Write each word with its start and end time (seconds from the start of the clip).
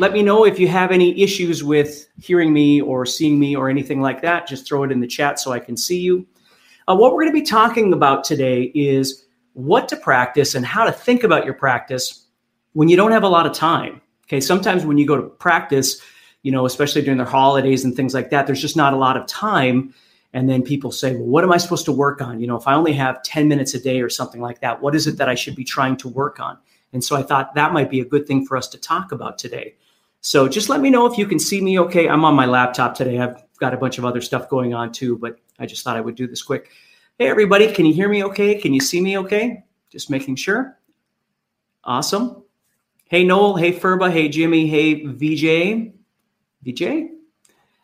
Let 0.00 0.12
me 0.12 0.22
know 0.22 0.44
if 0.44 0.60
you 0.60 0.68
have 0.68 0.92
any 0.92 1.20
issues 1.20 1.64
with 1.64 2.06
hearing 2.20 2.52
me 2.52 2.80
or 2.80 3.04
seeing 3.04 3.36
me 3.36 3.56
or 3.56 3.68
anything 3.68 4.00
like 4.00 4.22
that. 4.22 4.46
Just 4.46 4.64
throw 4.64 4.84
it 4.84 4.92
in 4.92 5.00
the 5.00 5.08
chat 5.08 5.40
so 5.40 5.50
I 5.50 5.58
can 5.58 5.76
see 5.76 5.98
you. 5.98 6.24
Uh, 6.86 6.94
what 6.94 7.12
we're 7.12 7.22
going 7.22 7.34
to 7.34 7.40
be 7.40 7.44
talking 7.44 7.92
about 7.92 8.22
today 8.22 8.70
is 8.76 9.26
what 9.54 9.88
to 9.88 9.96
practice 9.96 10.54
and 10.54 10.64
how 10.64 10.84
to 10.84 10.92
think 10.92 11.24
about 11.24 11.44
your 11.44 11.54
practice 11.54 12.26
when 12.74 12.88
you 12.88 12.96
don't 12.96 13.10
have 13.10 13.24
a 13.24 13.28
lot 13.28 13.44
of 13.44 13.52
time. 13.52 14.00
Okay, 14.26 14.40
sometimes 14.40 14.86
when 14.86 14.98
you 14.98 15.06
go 15.06 15.16
to 15.16 15.24
practice, 15.24 16.00
you 16.44 16.52
know, 16.52 16.64
especially 16.64 17.02
during 17.02 17.18
the 17.18 17.24
holidays 17.24 17.84
and 17.84 17.96
things 17.96 18.14
like 18.14 18.30
that, 18.30 18.46
there's 18.46 18.60
just 18.60 18.76
not 18.76 18.92
a 18.92 18.96
lot 18.96 19.16
of 19.16 19.26
time. 19.26 19.92
And 20.32 20.48
then 20.48 20.62
people 20.62 20.92
say, 20.92 21.16
well, 21.16 21.26
what 21.26 21.42
am 21.42 21.50
I 21.50 21.56
supposed 21.56 21.86
to 21.86 21.92
work 21.92 22.22
on? 22.22 22.40
You 22.40 22.46
know, 22.46 22.56
if 22.56 22.68
I 22.68 22.74
only 22.74 22.92
have 22.92 23.20
10 23.24 23.48
minutes 23.48 23.74
a 23.74 23.80
day 23.80 24.00
or 24.00 24.08
something 24.08 24.40
like 24.40 24.60
that, 24.60 24.80
what 24.80 24.94
is 24.94 25.08
it 25.08 25.16
that 25.16 25.28
I 25.28 25.34
should 25.34 25.56
be 25.56 25.64
trying 25.64 25.96
to 25.96 26.08
work 26.08 26.38
on? 26.38 26.56
And 26.92 27.02
so 27.02 27.16
I 27.16 27.22
thought 27.24 27.56
that 27.56 27.72
might 27.72 27.90
be 27.90 27.98
a 27.98 28.04
good 28.04 28.28
thing 28.28 28.46
for 28.46 28.56
us 28.56 28.68
to 28.68 28.78
talk 28.78 29.10
about 29.10 29.38
today. 29.38 29.74
So 30.20 30.48
just 30.48 30.68
let 30.68 30.80
me 30.80 30.90
know 30.90 31.06
if 31.06 31.16
you 31.16 31.26
can 31.26 31.38
see 31.38 31.60
me 31.60 31.78
okay. 31.80 32.08
I'm 32.08 32.24
on 32.24 32.34
my 32.34 32.46
laptop 32.46 32.94
today. 32.94 33.18
I've 33.18 33.42
got 33.58 33.74
a 33.74 33.76
bunch 33.76 33.98
of 33.98 34.04
other 34.04 34.20
stuff 34.20 34.48
going 34.48 34.74
on 34.74 34.92
too, 34.92 35.16
but 35.16 35.38
I 35.58 35.66
just 35.66 35.84
thought 35.84 35.96
I 35.96 36.00
would 36.00 36.16
do 36.16 36.26
this 36.26 36.42
quick. 36.42 36.70
Hey, 37.18 37.28
everybody, 37.28 37.72
can 37.72 37.86
you 37.86 37.94
hear 37.94 38.08
me 38.08 38.24
okay? 38.24 38.54
Can 38.56 38.74
you 38.74 38.80
see 38.80 39.00
me 39.00 39.18
okay? 39.18 39.64
Just 39.90 40.10
making 40.10 40.36
sure. 40.36 40.78
Awesome. 41.84 42.42
Hey, 43.06 43.24
Noel. 43.24 43.56
Hey, 43.56 43.72
Furba. 43.72 44.10
Hey, 44.10 44.28
Jimmy. 44.28 44.66
Hey, 44.66 45.06
VJ. 45.06 45.92
VJ? 46.62 47.10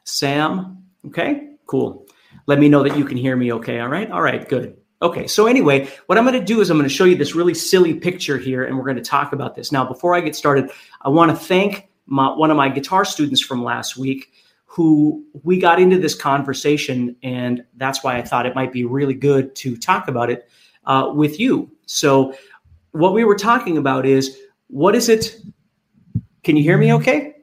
Sam. 0.05 0.85
Okay, 1.07 1.55
cool. 1.67 2.07
Let 2.47 2.59
me 2.59 2.69
know 2.69 2.83
that 2.83 2.99
you 2.99 3.05
can 3.05 3.17
hear 3.17 3.37
me 3.37 3.53
okay. 3.55 3.81
All 3.81 3.89
right. 3.89 4.11
All 4.11 4.21
right, 4.21 4.47
good. 4.49 4.77
Okay, 5.01 5.27
so 5.27 5.47
anyway, 5.47 5.89
what 6.07 6.19
I'm 6.19 6.25
going 6.25 6.39
to 6.39 6.45
do 6.45 6.61
is 6.61 6.71
I'm 6.71 6.79
going 6.79 6.89
to 6.89 6.95
show 6.95 7.05
you 7.05 7.17
this 7.17 7.35
really 7.35 7.55
silly 7.55 7.95
picture 7.95 8.39
here, 8.39 8.65
and 8.65 8.77
we're 8.77 8.85
going 8.85 8.97
to 8.97 9.03
talk 9.03 9.33
about 9.33 9.55
this. 9.55 9.73
Now, 9.73 9.87
before 9.87 10.15
I 10.15 10.21
get 10.21 10.37
started, 10.37 10.71
I 11.03 11.09
want 11.09 11.31
to 11.31 11.37
thank 11.37 11.89
my, 12.07 12.29
one 12.29 12.51
of 12.51 12.57
my 12.57 12.69
guitar 12.69 13.05
students 13.05 13.41
from 13.41 13.63
last 13.63 13.97
week 13.97 14.33
who 14.67 15.25
we 15.43 15.59
got 15.59 15.81
into 15.81 15.99
this 15.99 16.15
conversation 16.15 17.15
and 17.23 17.65
that's 17.77 18.03
why 18.03 18.17
i 18.17 18.23
thought 18.23 18.45
it 18.45 18.55
might 18.55 18.73
be 18.73 18.85
really 18.85 19.15
good 19.15 19.55
to 19.55 19.77
talk 19.77 20.09
about 20.09 20.31
it 20.31 20.49
uh, 20.87 21.11
with 21.15 21.41
you. 21.41 21.71
So 21.87 22.35
what 22.93 23.15
we 23.15 23.25
were 23.25 23.37
talking 23.37 23.79
about 23.79 24.07
is 24.07 24.39
what 24.69 24.95
is 24.95 25.09
it? 25.09 25.37
Can 26.43 26.57
you 26.57 26.63
hear 26.63 26.79
me 26.79 26.93
okay? 26.95 27.37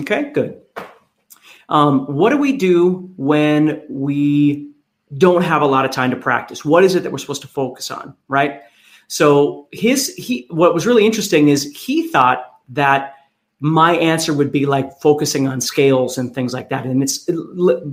Okay 0.00 0.30
good. 0.32 0.60
Um, 1.68 2.06
what 2.06 2.30
do 2.30 2.38
we 2.38 2.56
do 2.56 3.12
when 3.16 3.82
we 3.90 4.72
don't 5.16 5.42
have 5.42 5.62
a 5.62 5.66
lot 5.66 5.84
of 5.84 5.90
time 5.90 6.10
to 6.10 6.16
practice? 6.16 6.64
What 6.64 6.84
is 6.84 6.94
it 6.94 7.02
that 7.02 7.12
we're 7.12 7.18
supposed 7.18 7.42
to 7.42 7.48
focus 7.48 7.90
on 7.90 8.14
right? 8.28 8.62
So 9.08 9.68
his 9.72 10.14
he 10.16 10.46
what 10.50 10.74
was 10.74 10.86
really 10.86 11.06
interesting 11.06 11.48
is 11.48 11.64
he 11.74 12.08
thought 12.08 12.60
that 12.70 13.14
my 13.60 13.96
answer 13.96 14.32
would 14.32 14.52
be 14.52 14.66
like 14.66 15.00
focusing 15.00 15.48
on 15.48 15.60
scales 15.60 16.16
and 16.16 16.32
things 16.32 16.52
like 16.52 16.68
that. 16.68 16.86
And 16.86 17.02
it's 17.02 17.18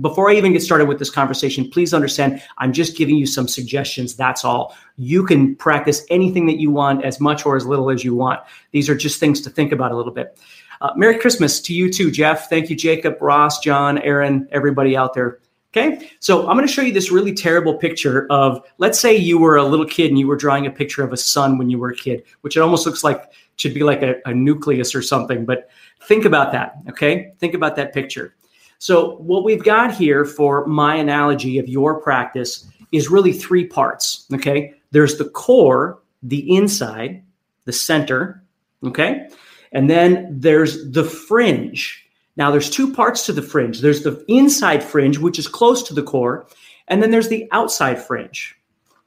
before 0.00 0.30
I 0.30 0.34
even 0.34 0.52
get 0.52 0.62
started 0.62 0.86
with 0.86 1.00
this 1.00 1.10
conversation, 1.10 1.68
please 1.68 1.92
understand 1.92 2.40
I'm 2.58 2.72
just 2.72 2.96
giving 2.96 3.16
you 3.16 3.26
some 3.26 3.48
suggestions. 3.48 4.14
That's 4.14 4.44
all. 4.44 4.76
You 4.96 5.24
can 5.24 5.56
practice 5.56 6.06
anything 6.08 6.46
that 6.46 6.60
you 6.60 6.70
want, 6.70 7.04
as 7.04 7.20
much 7.20 7.44
or 7.44 7.56
as 7.56 7.66
little 7.66 7.90
as 7.90 8.04
you 8.04 8.14
want. 8.14 8.40
These 8.70 8.88
are 8.88 8.94
just 8.94 9.18
things 9.18 9.40
to 9.40 9.50
think 9.50 9.72
about 9.72 9.90
a 9.90 9.96
little 9.96 10.12
bit. 10.12 10.38
Uh, 10.80 10.92
Merry 10.94 11.18
Christmas 11.18 11.60
to 11.62 11.74
you 11.74 11.92
too, 11.92 12.10
Jeff. 12.10 12.48
Thank 12.48 12.70
you, 12.70 12.76
Jacob, 12.76 13.16
Ross, 13.20 13.58
John, 13.60 13.98
Aaron, 13.98 14.46
everybody 14.52 14.96
out 14.96 15.14
there. 15.14 15.40
Okay, 15.76 16.10
so 16.20 16.48
I'm 16.48 16.56
going 16.56 16.66
to 16.66 16.72
show 16.72 16.80
you 16.80 16.92
this 16.92 17.10
really 17.10 17.34
terrible 17.34 17.74
picture 17.74 18.26
of, 18.30 18.66
let's 18.78 18.98
say 18.98 19.14
you 19.14 19.38
were 19.38 19.56
a 19.56 19.62
little 19.62 19.84
kid 19.84 20.08
and 20.08 20.18
you 20.18 20.26
were 20.26 20.36
drawing 20.36 20.66
a 20.66 20.70
picture 20.70 21.04
of 21.04 21.12
a 21.12 21.18
sun 21.18 21.58
when 21.58 21.68
you 21.68 21.78
were 21.78 21.90
a 21.90 21.94
kid, 21.94 22.22
which 22.40 22.56
it 22.56 22.60
almost 22.60 22.86
looks 22.86 23.04
like 23.04 23.30
should 23.56 23.74
be 23.74 23.82
like 23.82 24.00
a, 24.00 24.14
a 24.24 24.32
nucleus 24.32 24.94
or 24.94 25.02
something. 25.02 25.44
But 25.44 25.68
think 26.04 26.24
about 26.24 26.50
that. 26.52 26.76
Okay. 26.88 27.32
Think 27.40 27.52
about 27.52 27.76
that 27.76 27.92
picture. 27.92 28.34
So, 28.78 29.16
what 29.16 29.44
we've 29.44 29.62
got 29.62 29.94
here 29.94 30.24
for 30.24 30.66
my 30.66 30.96
analogy 30.96 31.58
of 31.58 31.68
your 31.68 32.00
practice 32.00 32.66
is 32.92 33.10
really 33.10 33.32
three 33.34 33.66
parts. 33.66 34.26
Okay. 34.32 34.72
There's 34.92 35.18
the 35.18 35.28
core, 35.28 35.98
the 36.22 36.56
inside, 36.56 37.22
the 37.66 37.72
center. 37.72 38.42
Okay. 38.82 39.28
And 39.72 39.90
then 39.90 40.40
there's 40.40 40.90
the 40.90 41.04
fringe. 41.04 42.05
Now, 42.36 42.50
there's 42.50 42.70
two 42.70 42.92
parts 42.92 43.24
to 43.26 43.32
the 43.32 43.42
fringe 43.42 43.80
there's 43.80 44.02
the 44.02 44.24
inside 44.28 44.82
fringe, 44.82 45.18
which 45.18 45.38
is 45.38 45.48
close 45.48 45.82
to 45.84 45.94
the 45.94 46.02
core, 46.02 46.46
and 46.88 47.02
then 47.02 47.10
there's 47.10 47.28
the 47.28 47.48
outside 47.52 48.02
fringe. 48.02 48.54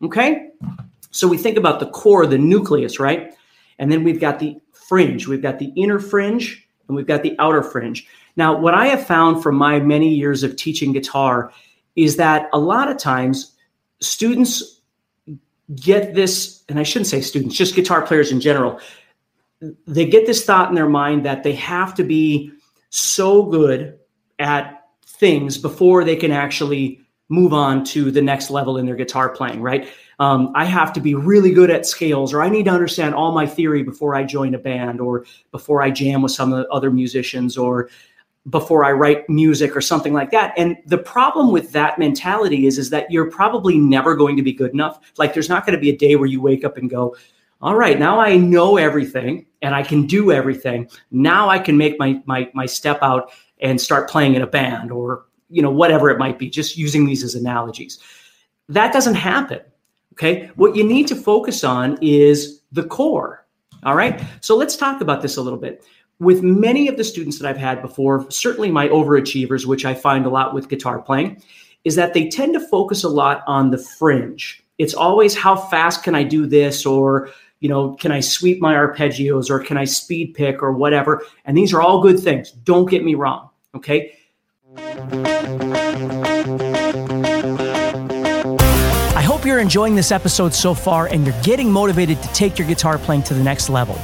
Okay. 0.03 0.49
So, 1.11 1.27
we 1.27 1.37
think 1.37 1.57
about 1.57 1.79
the 1.79 1.87
core, 1.87 2.25
the 2.25 2.37
nucleus, 2.37 2.99
right? 2.99 3.33
And 3.79 3.91
then 3.91 4.03
we've 4.03 4.19
got 4.19 4.39
the 4.39 4.59
fringe. 4.89 5.27
We've 5.27 5.41
got 5.41 5.59
the 5.59 5.71
inner 5.75 5.99
fringe 5.99 6.67
and 6.87 6.95
we've 6.95 7.07
got 7.07 7.23
the 7.23 7.35
outer 7.39 7.63
fringe. 7.63 8.07
Now, 8.35 8.57
what 8.57 8.73
I 8.73 8.87
have 8.87 9.05
found 9.05 9.41
from 9.41 9.55
my 9.55 9.79
many 9.79 10.13
years 10.13 10.43
of 10.43 10.55
teaching 10.55 10.91
guitar 10.91 11.53
is 11.95 12.17
that 12.17 12.49
a 12.53 12.59
lot 12.59 12.89
of 12.89 12.97
times 12.97 13.55
students 14.01 14.81
get 15.75 16.15
this, 16.15 16.63
and 16.67 16.79
I 16.79 16.83
shouldn't 16.83 17.07
say 17.07 17.21
students, 17.21 17.55
just 17.55 17.75
guitar 17.75 18.01
players 18.01 18.31
in 18.31 18.41
general, 18.41 18.79
they 19.85 20.05
get 20.05 20.25
this 20.25 20.43
thought 20.43 20.69
in 20.69 20.75
their 20.75 20.89
mind 20.89 21.25
that 21.25 21.43
they 21.43 21.53
have 21.53 21.93
to 21.95 22.03
be 22.03 22.51
so 22.89 23.43
good 23.43 23.99
at 24.37 24.85
things 25.05 25.57
before 25.57 26.03
they 26.03 26.15
can 26.15 26.31
actually 26.31 27.01
move 27.29 27.53
on 27.53 27.83
to 27.83 28.09
the 28.09 28.21
next 28.21 28.49
level 28.49 28.77
in 28.77 28.85
their 28.85 28.95
guitar 28.95 29.29
playing, 29.29 29.61
right? 29.61 29.87
Um, 30.17 30.51
I 30.55 30.65
have 30.65 30.91
to 30.93 30.99
be 30.99 31.13
really 31.13 31.51
good 31.51 31.69
at 31.69 31.85
scales, 31.85 32.33
or 32.33 32.41
I 32.41 32.49
need 32.49 32.65
to 32.65 32.71
understand 32.71 33.15
all 33.15 33.31
my 33.31 33.45
theory 33.45 33.83
before 33.83 34.15
I 34.15 34.23
join 34.23 34.55
a 34.55 34.57
band, 34.57 34.99
or 34.99 35.25
before 35.51 35.81
I 35.81 35.91
jam 35.91 36.21
with 36.21 36.31
some 36.31 36.51
of 36.51 36.59
the 36.59 36.69
other 36.69 36.89
musicians, 36.91 37.57
or 37.57 37.89
before 38.49 38.83
I 38.83 38.91
write 38.91 39.29
music 39.29 39.75
or 39.75 39.81
something 39.81 40.13
like 40.13 40.31
that. 40.31 40.53
And 40.57 40.77
the 40.85 40.97
problem 40.97 41.51
with 41.51 41.71
that 41.73 41.99
mentality 41.99 42.65
is, 42.65 42.77
is 42.77 42.89
that 42.89 43.11
you're 43.11 43.29
probably 43.29 43.77
never 43.77 44.15
going 44.15 44.35
to 44.37 44.43
be 44.43 44.53
good 44.53 44.71
enough. 44.71 44.99
Like 45.17 45.33
there's 45.33 45.49
not 45.49 45.65
going 45.65 45.77
to 45.77 45.81
be 45.81 45.89
a 45.89 45.97
day 45.97 46.15
where 46.15 46.27
you 46.27 46.41
wake 46.41 46.65
up 46.65 46.77
and 46.77 46.89
go, 46.89 47.15
all 47.61 47.75
right, 47.75 47.99
now 47.99 48.19
I 48.19 48.37
know 48.37 48.77
everything 48.77 49.45
and 49.61 49.75
I 49.75 49.83
can 49.83 50.07
do 50.07 50.31
everything. 50.31 50.89
Now 51.11 51.49
I 51.49 51.59
can 51.59 51.77
make 51.77 51.99
my 51.99 52.21
my 52.25 52.49
my 52.53 52.65
step 52.65 52.99
out 53.01 53.31
and 53.61 53.79
start 53.79 54.09
playing 54.09 54.35
in 54.35 54.41
a 54.41 54.47
band 54.47 54.91
or 54.91 55.25
you 55.49 55.61
know 55.61 55.71
whatever 55.71 56.09
it 56.09 56.17
might 56.17 56.39
be 56.39 56.49
just 56.49 56.77
using 56.77 57.05
these 57.05 57.23
as 57.23 57.35
analogies. 57.35 57.99
That 58.69 58.93
doesn't 58.93 59.15
happen 59.15 59.61
okay? 60.19 60.51
What 60.55 60.75
you 60.75 60.83
need 60.83 61.07
to 61.07 61.15
focus 61.15 61.63
on 61.63 61.97
is 62.01 62.61
the 62.71 62.83
core 62.83 63.45
all 63.83 63.95
right? 63.95 64.21
So 64.41 64.57
let's 64.57 64.75
talk 64.75 64.99
about 64.99 65.21
this 65.21 65.37
a 65.37 65.41
little 65.41 65.57
bit. 65.57 65.85
With 66.19 66.43
many 66.43 66.89
of 66.89 66.97
the 66.97 67.03
students 67.03 67.39
that 67.39 67.47
i've 67.47 67.57
had 67.57 67.81
before 67.81 68.29
certainly 68.29 68.69
my 68.69 68.89
overachievers 68.89 69.65
which 69.65 69.85
i 69.85 69.93
find 69.93 70.25
a 70.25 70.29
lot 70.29 70.53
with 70.53 70.67
guitar 70.67 71.01
playing 71.01 71.41
is 71.85 71.95
that 71.95 72.13
they 72.13 72.27
tend 72.27 72.53
to 72.53 72.59
focus 72.59 73.05
a 73.05 73.09
lot 73.09 73.41
on 73.47 73.71
the 73.71 73.77
fringe. 73.77 74.61
It's 74.77 74.93
always 74.93 75.35
how 75.35 75.55
fast 75.55 76.03
can 76.03 76.15
i 76.15 76.23
do 76.23 76.45
this 76.45 76.85
or 76.85 77.29
you 77.59 77.69
know 77.69 77.95
can 77.95 78.11
i 78.11 78.19
sweep 78.19 78.61
my 78.61 78.73
arpeggios 78.73 79.49
or 79.49 79.59
can 79.59 79.77
i 79.77 79.85
speed 79.85 80.33
pick 80.33 80.61
or 80.63 80.71
whatever 80.71 81.23
and 81.45 81.57
these 81.57 81.73
are 81.73 81.81
all 81.81 82.01
good 82.01 82.19
things 82.19 82.51
don't 82.51 82.89
get 82.89 83.03
me 83.03 83.15
wrong 83.15 83.49
okay 83.75 84.15
I 89.15 89.21
hope 89.21 89.45
you're 89.45 89.59
enjoying 89.59 89.95
this 89.95 90.11
episode 90.11 90.53
so 90.53 90.73
far 90.73 91.07
and 91.07 91.25
you're 91.25 91.41
getting 91.41 91.71
motivated 91.71 92.21
to 92.21 92.27
take 92.29 92.57
your 92.57 92.67
guitar 92.67 92.97
playing 92.97 93.23
to 93.23 93.33
the 93.33 93.43
next 93.43 93.69
level. 93.69 93.99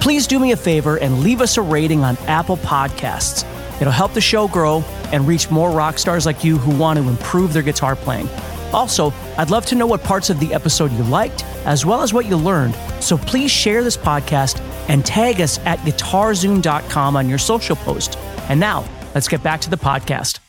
Please 0.00 0.26
do 0.26 0.38
me 0.38 0.52
a 0.52 0.56
favor 0.56 0.98
and 0.98 1.20
leave 1.20 1.40
us 1.40 1.56
a 1.56 1.62
rating 1.62 2.04
on 2.04 2.16
Apple 2.28 2.58
Podcasts. 2.58 3.44
It'll 3.80 3.92
help 3.92 4.12
the 4.12 4.20
show 4.20 4.46
grow 4.46 4.84
and 5.12 5.26
reach 5.26 5.50
more 5.50 5.70
rock 5.70 5.98
stars 5.98 6.26
like 6.26 6.44
you 6.44 6.58
who 6.58 6.76
want 6.76 6.98
to 6.98 7.08
improve 7.08 7.52
their 7.52 7.62
guitar 7.62 7.96
playing. 7.96 8.28
Also, 8.74 9.12
I'd 9.38 9.50
love 9.50 9.64
to 9.66 9.74
know 9.74 9.86
what 9.86 10.02
parts 10.02 10.28
of 10.28 10.40
the 10.40 10.52
episode 10.52 10.92
you 10.92 11.04
liked, 11.04 11.44
as 11.64 11.86
well 11.86 12.02
as 12.02 12.12
what 12.12 12.26
you 12.26 12.36
learned. 12.36 12.74
So 13.00 13.16
please 13.16 13.50
share 13.50 13.84
this 13.84 13.96
podcast 13.96 14.60
and 14.88 15.06
tag 15.06 15.40
us 15.40 15.58
at 15.60 15.78
guitarzoom.com 15.80 17.16
on 17.16 17.28
your 17.28 17.38
social 17.38 17.76
post. 17.76 18.18
And 18.48 18.60
now, 18.60 18.84
let's 19.14 19.28
get 19.28 19.42
back 19.42 19.60
to 19.62 19.70
the 19.70 19.76
podcast. 19.76 20.40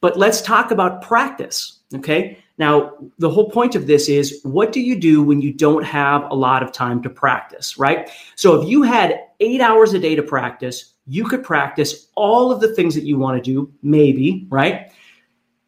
But 0.00 0.18
let's 0.18 0.42
talk 0.42 0.70
about 0.70 1.00
practice. 1.02 1.78
Okay. 1.94 2.38
Now, 2.58 2.92
the 3.18 3.30
whole 3.30 3.50
point 3.50 3.76
of 3.76 3.86
this 3.86 4.08
is 4.08 4.40
what 4.42 4.72
do 4.72 4.80
you 4.80 4.98
do 4.98 5.22
when 5.22 5.40
you 5.40 5.52
don't 5.52 5.84
have 5.84 6.28
a 6.30 6.34
lot 6.34 6.62
of 6.62 6.72
time 6.72 7.00
to 7.02 7.10
practice, 7.10 7.78
right? 7.78 8.10
So 8.34 8.60
if 8.60 8.68
you 8.68 8.82
had 8.82 9.20
eight 9.40 9.60
hours 9.60 9.94
a 9.94 9.98
day 9.98 10.16
to 10.16 10.22
practice, 10.22 10.92
you 11.06 11.24
could 11.24 11.44
practice 11.44 12.08
all 12.16 12.50
of 12.50 12.60
the 12.60 12.74
things 12.74 12.94
that 12.96 13.04
you 13.04 13.16
want 13.16 13.42
to 13.42 13.50
do, 13.50 13.72
maybe, 13.82 14.46
right? 14.50 14.90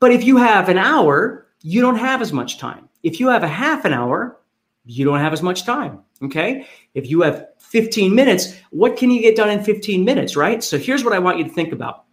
But 0.01 0.13
if 0.13 0.25
you 0.25 0.37
have 0.39 0.69
an 0.69 0.79
hour, 0.79 1.40
you 1.63 1.81
don't 1.81 1.97
have 1.97 2.23
as 2.23 2.33
much 2.33 2.59
time. 2.59 2.89
If 3.03 3.21
you 3.21 3.29
have 3.29 3.43
a 3.43 3.49
half 3.49 3.85
an 3.85 3.93
hour, 3.93 4.39
you 4.85 5.05
don't 5.05 5.21
have 5.21 5.33
as 5.33 5.43
much 5.43 5.65
time. 5.65 6.01
Okay. 6.23 6.67
If 6.95 7.09
you 7.09 7.23
have 7.23 7.49
15 7.59 8.15
minutes, 8.15 8.55
what 8.71 8.97
can 8.97 9.11
you 9.11 9.21
get 9.21 9.37
done 9.37 9.51
in 9.51 9.63
15 9.63 10.05
minutes, 10.05 10.37
right? 10.37 10.63
So 10.63 10.79
here's 10.79 11.05
what 11.05 11.13
I 11.13 11.19
want 11.19 11.39
you 11.39 11.45
to 11.45 11.51
think 11.51 11.73
about. 11.73 12.05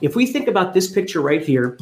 If 0.00 0.14
we 0.14 0.26
think 0.26 0.48
about 0.48 0.74
this 0.74 0.90
picture 0.90 1.20
right 1.20 1.42
here, 1.42 1.78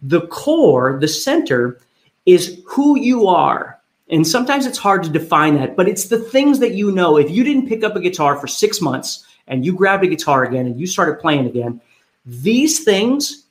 the 0.00 0.26
core, 0.28 0.98
the 1.00 1.08
center, 1.08 1.80
is 2.26 2.62
who 2.66 2.98
you 2.98 3.26
are. 3.26 3.80
And 4.08 4.26
sometimes 4.26 4.66
it's 4.66 4.78
hard 4.78 5.02
to 5.04 5.10
define 5.10 5.56
that, 5.56 5.76
but 5.76 5.88
it's 5.88 6.06
the 6.06 6.18
things 6.18 6.58
that 6.58 6.74
you 6.74 6.90
know. 6.92 7.16
If 7.16 7.30
you 7.30 7.44
didn't 7.44 7.68
pick 7.68 7.82
up 7.82 7.96
a 7.96 8.00
guitar 8.00 8.36
for 8.38 8.46
six 8.46 8.80
months 8.80 9.24
and 9.46 9.64
you 9.64 9.74
grabbed 9.74 10.04
a 10.04 10.08
guitar 10.08 10.44
again 10.44 10.66
and 10.66 10.78
you 10.78 10.86
started 10.86 11.20
playing 11.20 11.46
again, 11.46 11.80
these 12.24 12.84
things 12.84 13.41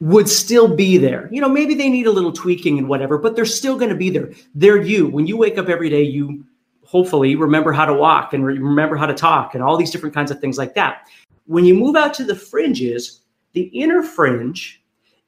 would 0.00 0.28
still 0.28 0.74
be 0.74 0.98
there. 0.98 1.28
You 1.32 1.40
know, 1.40 1.48
maybe 1.48 1.74
they 1.74 1.88
need 1.88 2.06
a 2.06 2.10
little 2.10 2.32
tweaking 2.32 2.78
and 2.78 2.88
whatever, 2.88 3.16
but 3.18 3.34
they're 3.34 3.44
still 3.44 3.78
going 3.78 3.90
to 3.90 3.96
be 3.96 4.10
there. 4.10 4.30
They're 4.54 4.80
you. 4.80 5.08
When 5.08 5.26
you 5.26 5.36
wake 5.36 5.58
up 5.58 5.68
every 5.68 5.88
day, 5.88 6.02
you 6.02 6.44
hopefully 6.84 7.34
remember 7.34 7.72
how 7.72 7.86
to 7.86 7.94
walk 7.94 8.32
and 8.32 8.44
remember 8.44 8.96
how 8.96 9.06
to 9.06 9.14
talk 9.14 9.54
and 9.54 9.64
all 9.64 9.76
these 9.76 9.90
different 9.90 10.14
kinds 10.14 10.30
of 10.30 10.38
things 10.40 10.58
like 10.58 10.74
that. 10.74 11.08
When 11.46 11.64
you 11.64 11.74
move 11.74 11.96
out 11.96 12.12
to 12.14 12.24
the 12.24 12.36
fringes, 12.36 13.22
the 13.52 13.62
inner 13.62 14.02
fringe 14.02 14.82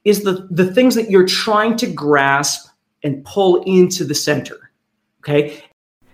is 0.05 0.23
the, 0.23 0.47
the 0.51 0.73
things 0.73 0.95
that 0.95 1.11
you're 1.11 1.27
trying 1.27 1.77
to 1.77 1.87
grasp 1.87 2.71
and 3.03 3.25
pull 3.25 3.63
into 3.63 4.05
the 4.05 4.15
center. 4.15 4.71
Okay. 5.21 5.65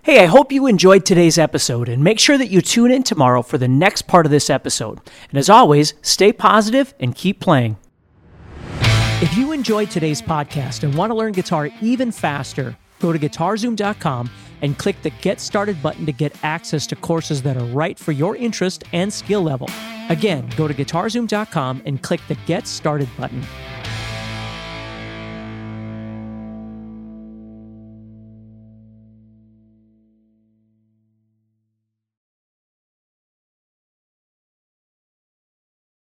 Hey, 0.01 0.23
I 0.23 0.25
hope 0.25 0.51
you 0.51 0.67
enjoyed 0.67 1.03
today's 1.03 1.37
episode 1.37 1.89
and 1.89 2.03
make 2.03 2.19
sure 2.19 2.37
that 2.37 2.51
you 2.51 2.61
tune 2.61 2.91
in 2.91 3.03
tomorrow 3.03 3.41
for 3.41 3.57
the 3.57 3.67
next 3.67 4.03
part 4.03 4.25
of 4.25 4.31
this 4.31 4.49
episode. 4.49 4.99
And 5.29 5.39
as 5.39 5.49
always, 5.49 5.95
stay 6.03 6.31
positive 6.31 6.93
and 6.99 7.15
keep 7.15 7.39
playing. 7.39 7.77
If 9.21 9.37
you 9.37 9.53
enjoyed 9.53 9.89
today's 9.89 10.21
podcast 10.21 10.83
and 10.83 10.93
want 10.93 11.09
to 11.09 11.15
learn 11.15 11.31
guitar 11.31 11.69
even 11.81 12.11
faster, 12.11 12.75
go 12.99 13.13
to 13.13 13.17
guitarzoom.com 13.17 14.29
and 14.61 14.77
click 14.77 15.01
the 15.03 15.09
Get 15.09 15.39
Started 15.39 15.81
button 15.81 16.05
to 16.05 16.11
get 16.11 16.35
access 16.43 16.85
to 16.87 16.97
courses 16.97 17.41
that 17.43 17.55
are 17.55 17.63
right 17.67 17.97
for 17.97 18.11
your 18.11 18.35
interest 18.35 18.83
and 18.91 19.11
skill 19.11 19.41
level. 19.41 19.69
Again, 20.09 20.49
go 20.57 20.67
to 20.67 20.73
guitarzoom.com 20.73 21.83
and 21.85 22.03
click 22.03 22.19
the 22.27 22.35
Get 22.45 22.67
Started 22.67 23.07
button. 23.17 23.41